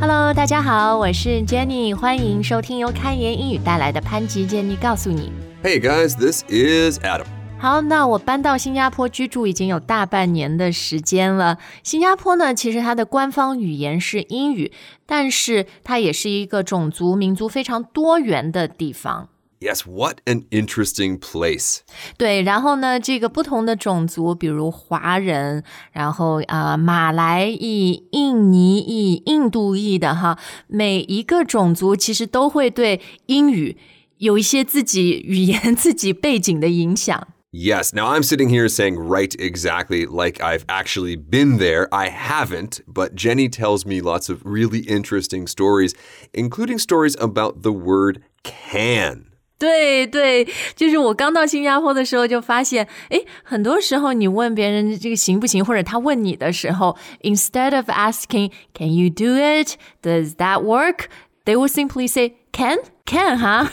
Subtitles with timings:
[0.00, 5.32] Hello，大家好，我是 Jenny，欢迎收听由开言英语带来的潘吉 Jenny 告诉你。
[5.60, 7.24] Hey guys, this is Adam.
[7.58, 11.58] 好，那我搬到新加坡居住已经有大半年的时间了。
[11.82, 14.70] 新加坡呢，其实它的官方语言是英语，
[15.04, 19.28] 但是它也是一个种族民族非常多元的地方。
[19.59, 21.83] Yes, what an interesting place.
[22.17, 25.63] 对，然后呢，这个不同的种族，比如华人，
[25.93, 30.37] 然后啊、呃马来裔、印尼裔、印度裔的哈，
[30.67, 33.77] 每一个种族其实都会对英语
[34.17, 37.29] 有一些自己语言、自己背景的影响。
[37.53, 41.87] Yes, now I'm sitting here saying right exactly like I've actually been there.
[41.89, 45.93] I haven't, but Jenny tells me lots of really interesting stories,
[46.33, 49.26] including stories about the word can.
[49.58, 59.76] 对对，就是我刚到新加坡的时候就发现，诶，很多时候你问别人这个行不行，或者他问你的时候，instead of asking Can you do it?
[60.02, 61.06] Does that work?
[61.44, 63.72] They will simply say Can, can, 哈。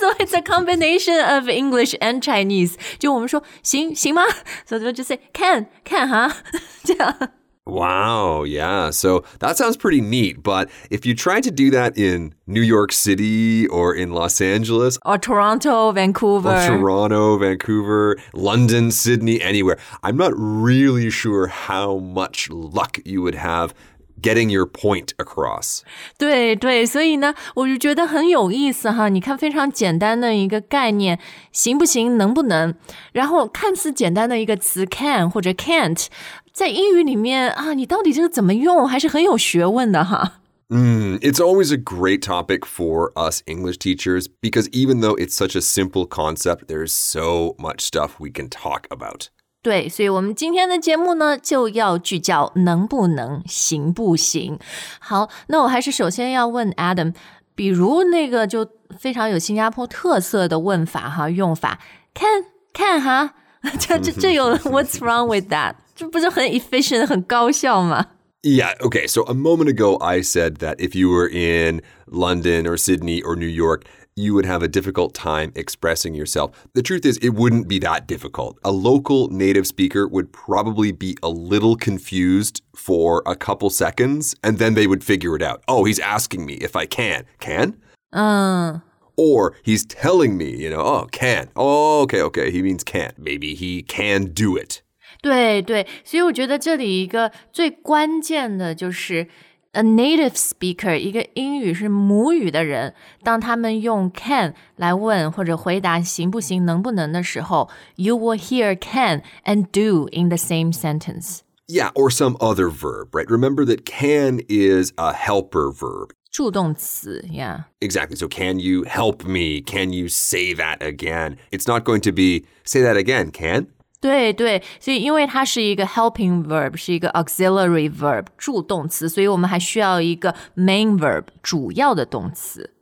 [0.00, 2.74] so it's a combination of English and Chinese。
[2.98, 4.22] 就我们说行行吗？
[4.66, 6.36] 所以他们就 say Can, can 哈，
[6.82, 7.16] 这样。
[7.65, 8.89] Wow, yeah.
[8.89, 12.91] So that sounds pretty neat, but if you try to do that in New York
[12.91, 16.49] City or in Los Angeles, or Toronto, Vancouver.
[16.49, 23.35] or Toronto, Vancouver, London, Sydney, anywhere, I'm not really sure how much luck you would
[23.35, 23.75] have
[24.19, 25.83] getting your point across.
[26.17, 29.09] 对对，所以呢，我就觉得很有意思哈。
[29.09, 31.19] 你看，非常简单的一个概念，
[31.51, 32.73] 行不行，能不能？
[33.13, 36.07] 然后看似简单的一个词 can 或者 can't，
[36.54, 40.34] 在英语里面啊，你到底这个怎么用，还是很有学问的哈。
[40.68, 45.60] Mm, it's always a great topic for us English teachers because even though it's such a
[45.60, 49.26] simple concept, there's so much stuff we can talk about.
[49.62, 54.60] 对，所以我们今天的节目呢，就要聚焦能不能，行不行。
[55.00, 57.14] 好，那我还是首先要问 Adam，
[57.56, 58.64] 比如那个就
[58.96, 61.80] 非常有新加坡特色的问法哈，用法，
[62.14, 63.34] 看看哈，
[63.80, 65.74] 这这这有 What's wrong with that？
[65.95, 68.05] 这不是很 efficient 很高效吗？
[68.41, 69.05] Yeah, okay.
[69.05, 73.35] So a moment ago, I said that if you were in London or Sydney or
[73.35, 73.83] New York,
[74.15, 76.51] you would have a difficult time expressing yourself.
[76.73, 78.57] The truth is, it wouldn't be that difficult.
[78.63, 84.57] A local native speaker would probably be a little confused for a couple seconds, and
[84.57, 85.61] then they would figure it out.
[85.67, 87.25] Oh, he's asking me if I can.
[87.41, 87.75] Can?
[88.11, 88.81] 嗯，
[89.17, 91.49] Or he's telling me, you know, oh, can.
[91.57, 92.51] Oh, okay, okay.
[92.51, 93.11] He means can.
[93.17, 94.81] Maybe he can do it.
[95.23, 99.27] 对对，所以我觉得这里一个最关键的就是。
[99.73, 111.41] A native speaker，一个英语是母语的人，当他们用 can 来问或者回答行不行、能不能的时候，you will hear can and do in the same sentence。
[111.67, 113.27] Yeah, or some other verb, right?
[113.27, 116.13] Remember that can is a helper verb.
[116.31, 117.65] 助动词，yeah。
[117.79, 118.15] Exactly.
[118.15, 119.61] So, can you help me?
[119.61, 121.37] Can you say that again?
[121.51, 123.67] It's not going to be say that again, can?
[124.03, 132.73] 对对，所以因为它是一个 helping verb，是一个 auxiliary verb 助动词，所以我们还需要一个 main verb 主要的动词。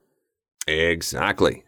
[0.67, 1.63] Exactly.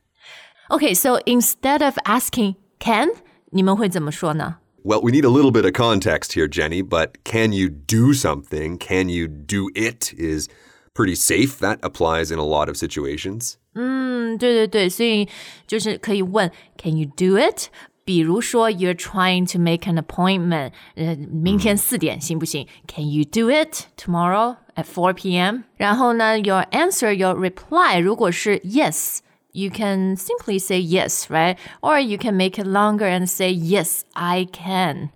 [0.70, 3.10] Okay, so instead of asking can，
[3.52, 4.58] 你们会怎么说呢？
[4.84, 8.78] Well, we need a little bit of context here, Jenny, but can you do something?
[8.78, 10.48] Can you do it is
[10.94, 11.60] pretty safe.
[11.60, 13.56] That applies in a lot of situations.
[13.74, 15.28] 嗯，对对对，所以
[15.66, 17.70] 就是可以问 Can you do it？
[18.06, 22.68] 比如说，you're trying to make an appointment，呃，明天四点行不行？
[22.88, 25.64] Can you do it tomorrow at four p.m.？
[25.78, 31.58] 然后呢，your answer, your reply，如果是 yes。You can simply say yes, right?
[31.82, 35.10] Or you can make it longer and say, Yes, I can.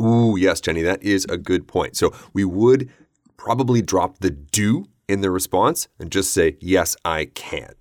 [0.00, 1.94] Ooh, yes, Jenny, that is a good point.
[1.96, 2.88] So, we would
[3.36, 7.76] probably drop the do in the response and just say, yes, I can.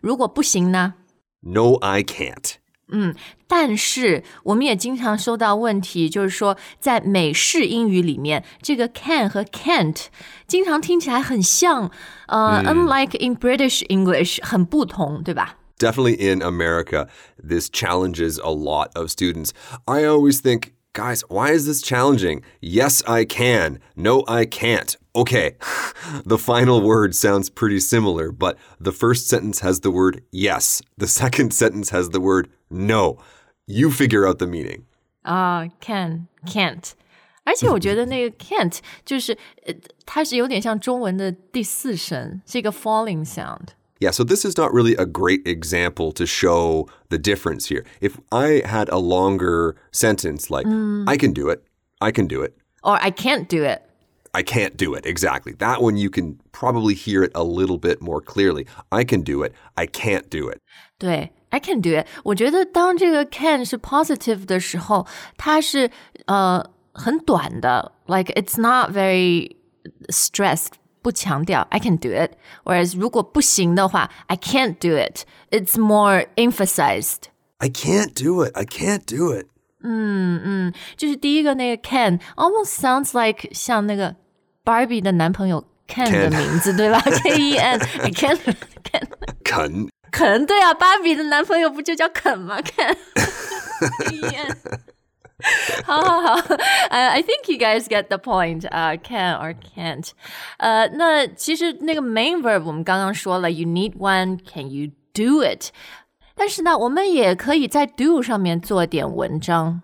[0.00, 0.94] 如果不行呢？
[1.40, 2.54] No, I can't.
[3.46, 10.06] 但是我们也经常收到问题，就是说在美式英语里面，这个 can 和 can't
[10.46, 11.90] 经常听起来很像，
[12.26, 15.56] 呃、u n l i k e in British English 很不同，对吧？
[15.78, 17.08] Definitely in America,
[17.42, 19.50] this challenges a lot of students.
[19.86, 22.42] I always think, guys, why is this challenging?
[22.60, 23.78] Yes, I can.
[23.96, 24.94] No, I can't.
[25.16, 25.56] Okay,
[26.24, 30.82] the final word sounds pretty similar, but the first sentence has the word yes.
[30.96, 33.18] The second sentence has the word no.
[33.66, 34.84] You figure out the meaning.
[35.22, 36.92] 啊、c a n can't。
[37.44, 39.36] 而且我觉得那个 can't 就是，
[39.66, 39.74] 呃，
[40.06, 43.70] 它是有点像中文的第四声，是一个 falling sound。
[43.98, 47.84] Yeah, so this is not really a great example to show the difference here.
[48.00, 51.62] If I had a longer sentence like, I can do it,
[52.00, 53.82] I can do it, Or I can't do it。
[54.36, 55.04] I can't do it.
[55.04, 55.52] Exactly.
[55.58, 58.66] That one you can probably hear it a little bit more clearly.
[58.90, 59.52] I can do it.
[59.74, 60.58] I can't do it.
[60.98, 62.06] 对，I can do it。
[62.24, 65.06] 我觉得当这个 can 是 positive 的时候，
[65.36, 65.90] 它是
[66.26, 69.56] 呃很短的，like it's not very
[70.08, 70.72] stressed。
[71.02, 77.24] 不强调 I can do it。Whereas 如果不行的话，I can't do it。It's more emphasized。
[77.58, 78.52] I can't do it.
[78.54, 79.46] I can't do it.
[80.96, 84.14] 就是第一个那个 Ken almost sounds like 像那个
[84.67, 88.37] Barbie 的男朋友 Ken 的名字对吧？K E N Ken
[88.83, 89.07] Ken
[89.45, 92.93] 肯肯对啊，芭比的男朋友不就叫肯吗？Ken
[94.09, 94.57] K E N
[95.85, 96.55] 好好好，
[96.89, 100.09] 呃、i think you guys get the point，啊、uh, can or can't，
[100.57, 105.69] 呃、那其实那个 main verb 我们刚刚说了，you need one，can you do it？
[106.35, 109.83] 但是呢，我们也可以在 do 上面做点文章。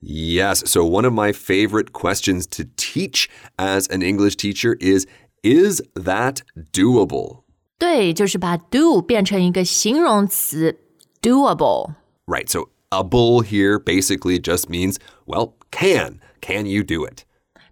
[0.00, 0.62] Yes.
[0.70, 3.28] So, one of my favorite questions to teach
[3.58, 5.06] as an English teacher is
[5.42, 7.44] Is that doable?
[7.78, 10.78] 对，就是把 do 变成一个形容词，
[11.22, 11.94] doable。
[12.26, 12.48] Right.
[12.48, 16.20] So, able here basically just means, well, can.
[16.40, 17.24] Can you do it?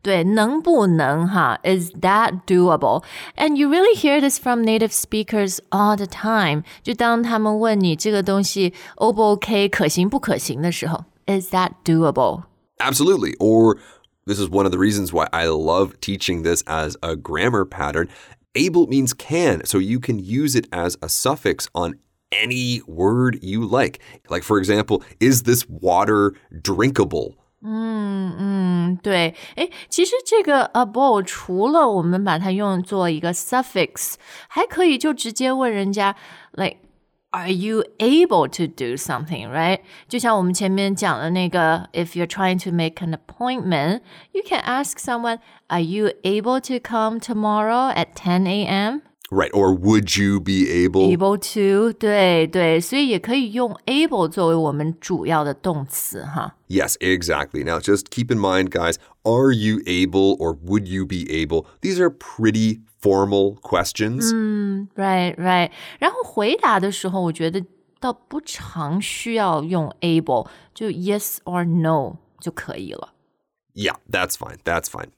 [0.03, 1.59] 对，能不能哈？
[1.65, 3.03] Is that doable?
[3.37, 6.63] And you really hear this from native speakers all the time。
[6.83, 12.45] 就当他们问你这个东西 O 不 OK、可行不可行的时候 ，Is that doable?
[12.81, 13.35] Absolutely.
[13.39, 13.79] Or
[14.27, 18.09] this is one of the reasons why I love teaching this as a grammar pattern.
[18.55, 21.95] Able means can, so you can use it as a suffix on
[22.31, 24.01] any word you like.
[24.29, 27.35] Like, for example, is this water drinkable?
[27.63, 34.15] 嗯，对，诶，其实这个 able 除了我们把它用作一个 suffix，
[34.49, 36.17] 还可以就直接问人家，
[36.53, 36.79] like。
[37.31, 39.81] Are you able to do something, right?
[40.09, 46.79] 就像我们前面讲的那个，if you're trying to make an appointment, you can ask someone, "Are you able to
[46.79, 49.01] come tomorrow at 10 a.m.?"
[49.31, 49.51] Right.
[49.53, 51.11] Or would you be able?
[51.11, 56.55] Able to，对对，所以也可以用 able 作为我们主要的动词哈。
[56.69, 57.65] Yes, exactly.
[57.65, 58.95] Now, just keep in mind, guys,
[59.25, 61.67] are you able or would you be able?
[61.81, 64.33] These are pretty formal questions.
[64.95, 65.71] Right, right.
[65.99, 67.65] 然后回答的时候，我觉得
[68.01, 73.11] 倒不常需要用 able，就 yes or no 就可以了。
[73.75, 74.59] Yeah, that's fine.
[74.65, 75.09] That's fine.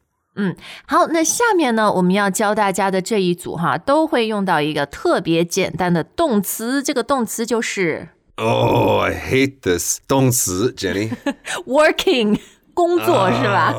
[0.86, 9.98] 好，那下面呢，我们要教大家的这一组哈，都会用到一个特别简单的动词，这个动词就是 Oh, I hate this.
[10.06, 11.10] 动词, Jenny.
[11.64, 12.38] working，
[12.74, 13.74] 工作、是吧？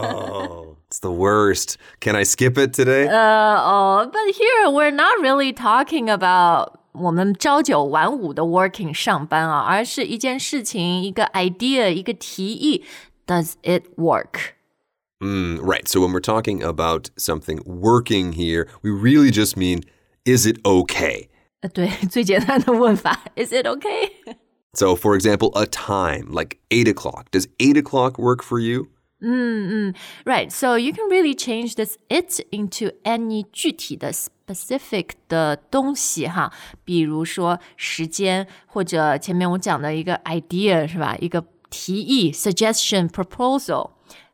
[0.91, 1.77] Oh, it's the worst.
[2.01, 3.07] Can I skip it today?
[3.07, 12.83] 呃哦，But here we're not really talking about 我们朝九晚五的 working 上班啊，而是一件事情，一个 idea，一个提议。
[13.25, 14.55] Does it work？
[15.19, 15.87] Mm, right.
[15.87, 19.83] So when we're talking about something working here, we really just mean,
[20.25, 21.29] is it okay?
[21.61, 24.11] 呃，对，最简单的问法，Is it okay？
[24.73, 27.31] So, for example, a time like eight o'clock.
[27.31, 28.89] Does eight o'clock work for you?
[30.25, 36.51] Right, so you can really change this it into any 具体的 specific 的东西哈，
[36.85, 41.15] 比如说时间，或者前面我讲的一个 idea 是吧？
[41.19, 43.89] 一个提议 suggestion proposal，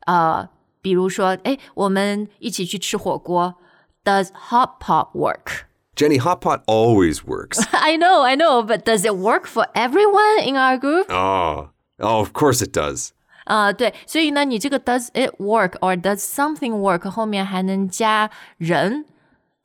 [0.05, 0.49] 呃，
[0.81, 3.55] 比如说，哎，我们一起去吃火锅，
[4.03, 5.65] Does hot pot work？
[5.95, 7.65] Jenny, hot pot always works.
[7.71, 11.05] I know, I know, but does it work for everyone in our group?
[11.09, 11.69] oh,
[11.99, 13.13] oh, of course it does.
[13.47, 19.05] 啊、对，所以呢，你这个 does it work or does something work 后面还能加人。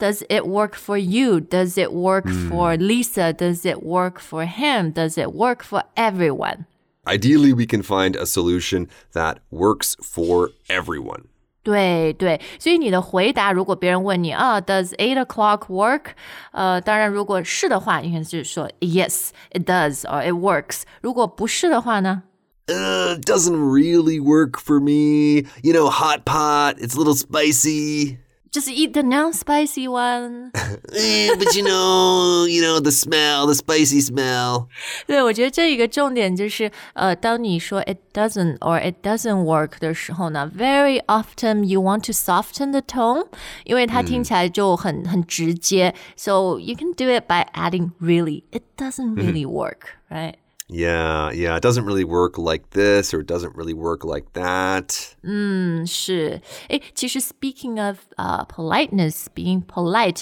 [0.00, 1.40] Does it work for you?
[1.40, 3.32] Does it work for Lisa?
[3.32, 4.92] Does it work for him?
[4.92, 6.66] Does it work for everyone?
[7.04, 11.22] Ideally, we can find a solution that works for everyone.
[11.64, 16.12] 对对，所以你的回答，如果别人问你啊，Does eight o'clock work？
[16.52, 20.82] 呃，当然，如果是的话，应该是说 Yes, it does or it works。
[21.00, 22.22] 如果不是的话呢？
[22.68, 25.46] Uh, doesn't really work for me.
[25.62, 28.18] You know, hot pot, it's a little spicy.
[28.50, 30.50] Just eat the non-spicy one。
[30.54, 34.68] Eh, but you know, you know, the smell, the spicy smell.
[35.06, 43.26] 对，我觉得这一个重点就是，呃，当你说 it doesn't or it doesn't work 的时候呢，very often you want to soften the tone，
[43.64, 45.94] 因为它听起来就很、很直接。
[46.16, 48.44] So you can do it by adding really.
[48.50, 50.36] It doesn't really work, right?
[50.72, 55.14] Yeah, yeah, it doesn't really work like this or it doesn't really work like that.
[55.22, 56.42] 嗯，是。
[56.68, 60.20] 诶，其实 speaking of 呃、politeness, being polite，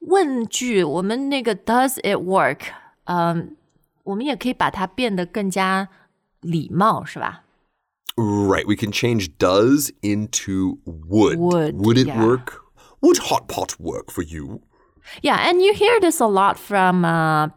[0.00, 2.66] 问句我们那个 does it work，
[3.04, 3.56] 嗯、
[4.04, 5.88] 我们也可以把它变得更加
[6.42, 7.44] 礼貌，是吧？
[8.16, 8.66] Right.
[8.66, 11.38] We can change does into would.
[11.38, 12.22] Would, Would it yeah.
[12.22, 12.60] work?
[13.00, 14.60] Would hot pot work for you?
[15.22, 17.48] Yeah, and you hear this a lot from uh,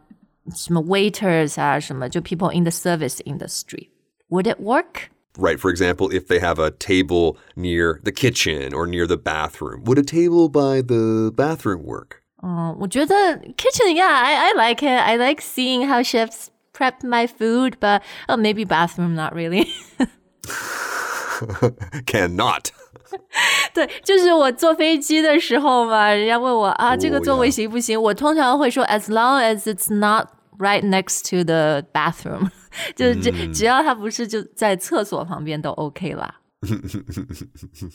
[0.54, 3.88] 什么 waiters 啊，什么就 people in the service industry.
[4.28, 5.10] Would it work?
[5.38, 5.58] Right.
[5.58, 9.98] For example, if they have a table near the kitchen or near the bathroom, would
[9.98, 12.22] a table by the bathroom work?
[12.42, 13.14] 嗯，我觉得
[13.56, 15.00] kitchen, yeah, I, I like it.
[15.00, 19.68] I like seeing how chefs prep my food, but oh, maybe bathroom, not really.
[22.04, 22.72] Cannot.
[23.72, 27.54] 对，就是我坐飞机的时候嘛，人家问我啊，这个座位 yeah.
[27.54, 28.00] 行不行？
[28.00, 32.50] 我通常会说，as long as it's not right next to the bathroom，
[32.94, 36.36] 就是只、只要它不是就在厕所旁边都 OK 啦。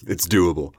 [0.05, 0.73] It's doable.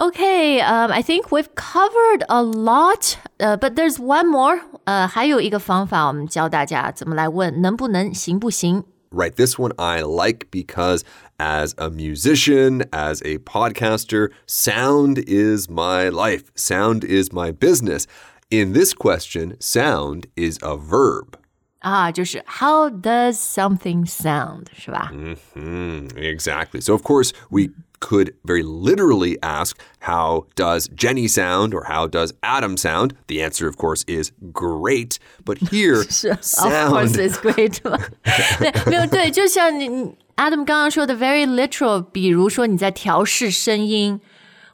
[0.00, 4.60] Okay, um, I think we've covered a lot, uh, but there's one more.
[4.84, 8.84] 呃，还有一个方法，我们教大家怎么来问能不能、行不行。
[9.10, 9.34] Right.
[9.34, 11.02] This one I like because
[11.38, 16.44] as a musician, as a podcaster, sound is my life.
[16.54, 18.04] Sound is my business.
[18.52, 21.34] In this question, sound is a verb.
[21.80, 25.12] 啊，就是 How does something sound，是吧？
[25.54, 26.80] Mm, exactly.
[26.80, 31.74] So, of course, we could very literally ask, How does Jenny sound?
[31.74, 33.12] or How does Adam sound?
[33.28, 35.18] The answer, of course, is great.
[35.44, 37.16] But here, Of course, sound.
[37.16, 37.98] it's great 嘛。
[38.58, 44.20] 对，没有对，就像你你 Adam 刚刚说的 very literal，比如说你在调试声音，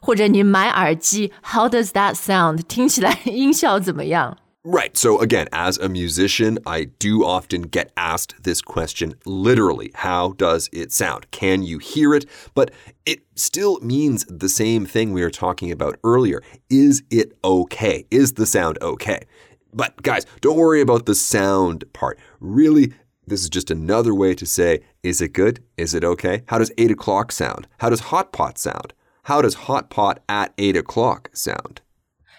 [0.01, 2.63] 或者你买耳机，How does that sound？
[2.67, 4.37] 听起来音效怎么样？
[4.67, 4.97] Right.
[4.97, 10.69] So, again, as a musician, I do often get asked this question literally How does
[10.71, 11.29] it sound?
[11.29, 12.25] Can you hear it?
[12.55, 12.71] But
[13.05, 16.41] it still means the same thing we were talking about earlier.
[16.67, 18.07] Is it okay?
[18.09, 19.27] Is the sound okay?
[19.71, 22.17] But, guys, don't worry about the sound part.
[22.39, 22.91] Really,
[23.27, 25.59] this is just another way to say, is it good?
[25.77, 26.41] Is it okay?
[26.47, 27.67] How does 8 o'clock sound?
[27.77, 28.93] How does hot pot sound?
[29.29, 31.77] How does hot pot at 8 o'clock sound?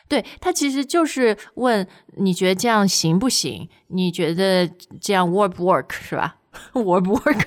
[0.08, 1.86] 对，他其实就是问
[2.16, 3.68] 你觉得这样行不行？
[3.88, 6.36] 你觉得这样 work 不 work 是 吧？
[6.74, 7.42] work 不 work？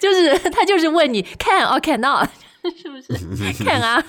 [0.00, 2.28] 就是他就是问你 can or cannot，
[2.76, 3.62] 是不是？
[3.64, 4.02] can 啊，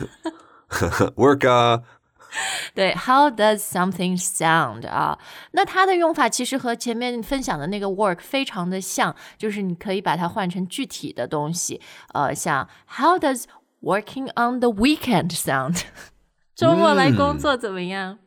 [1.15, 1.81] Work, uh,
[2.73, 5.19] 对，How does something sound 啊？
[5.51, 11.79] 那它的用法其实和前面分享的那个 work 非常的像，就是你可以把它换成具体的东西，
[12.13, 13.43] 呃，像 How does
[13.81, 15.83] working on the weekend sound？
[16.55, 18.17] 周末来工作怎么样？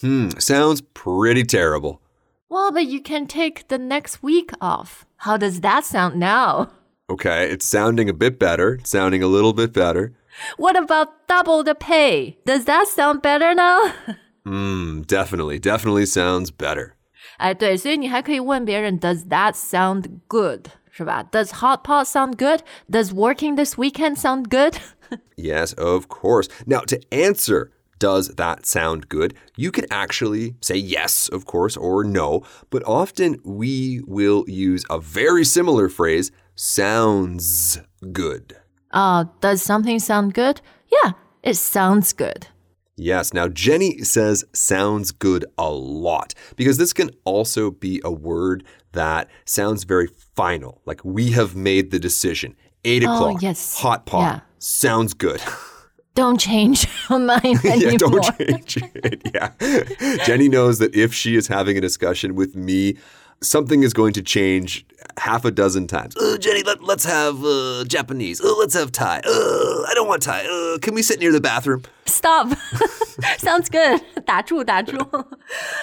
[0.00, 2.00] Hmm, sounds pretty terrible.
[2.48, 5.04] Well, but you can take the next week off.
[5.18, 6.70] How does that sound now?
[7.06, 8.78] Okay, it's sounding a bit better.
[8.80, 10.14] It's sounding a little bit better.
[10.56, 12.38] What about double the pay?
[12.44, 13.92] Does that sound better now?
[14.44, 16.92] Hmm, definitely, definitely sounds better.
[17.38, 20.66] 哎，对，所以你还可以问别人，Does that sound good？
[20.90, 21.24] 是吧？
[21.30, 22.60] Does hot pot sound good?
[22.88, 24.76] Does working this weekend sound good?
[25.36, 26.48] Yes, of course.
[26.66, 29.34] Now, to answer, does that sound good?
[29.56, 34.98] You can actually say yes, of course, or no, but often we will use a
[34.98, 37.80] very similar phrase, sounds
[38.12, 38.56] good.
[38.91, 40.61] Uh, does something sound good?
[40.91, 41.11] Yeah,
[41.43, 42.47] it sounds good.
[42.95, 43.33] Yes.
[43.33, 49.29] Now, Jenny says sounds good a lot because this can also be a word that
[49.45, 50.81] sounds very final.
[50.85, 52.55] Like we have made the decision.
[52.83, 53.35] Eight o'clock.
[53.35, 53.79] Oh, yes.
[53.79, 54.21] Hot pot.
[54.21, 54.39] Yeah.
[54.59, 55.41] Sounds good.
[56.15, 57.79] Don't change your mind anymore.
[57.81, 59.21] yeah, don't change it.
[59.33, 60.17] Yeah.
[60.25, 62.97] Jenny knows that if she is having a discussion with me,
[63.40, 64.86] something is going to change
[65.18, 66.16] half a dozen times.
[66.16, 68.40] Uh, Jenny, let, let's have uh, Japanese.
[68.40, 69.20] Uh, let's have Thai.
[69.24, 70.46] Uh, I don't want Thai.
[70.46, 71.82] Uh, can we sit near the bathroom?
[72.06, 72.48] Stop.
[73.38, 74.00] Sounds good.
[74.24, 74.96] 打住，打住。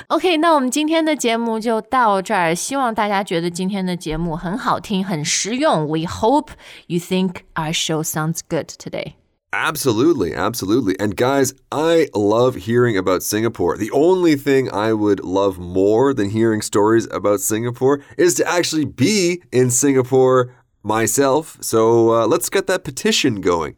[0.08, 2.54] OK，那我们今天的节目就到这儿。
[2.54, 5.88] 希望大家觉得今天的节目很好听，很实用。
[5.88, 6.50] We hope
[6.88, 9.14] you think our show sounds good today.
[9.54, 10.96] Absolutely, absolutely.
[10.98, 13.76] And guys, I love hearing about Singapore.
[13.78, 18.86] The only thing I would love more than hearing stories about Singapore is to actually
[18.86, 21.58] be in Singapore myself.
[21.60, 23.76] So uh, let's get that petition going.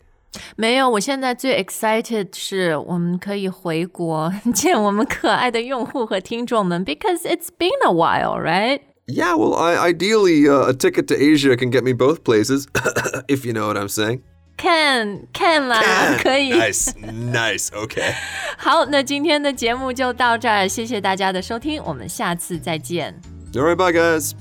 [0.56, 8.82] 没有，我现在最 excited 是我们可以回国见我们可爱的用户和听众们，because it's been a while, right?
[9.08, 12.68] Yeah, well, I, ideally, uh, a ticket to Asia can get me both places,
[13.28, 14.22] if you know what I'm saying.
[14.59, 15.81] Can can 啦，
[16.21, 16.53] 可以。
[16.53, 16.91] Nice,
[17.33, 17.69] nice.
[17.69, 18.13] Okay.
[18.57, 23.15] 好，那今天的节目就到这儿，谢谢大家的收听，我们下次再见。
[23.55, 24.33] All right, bye, guys.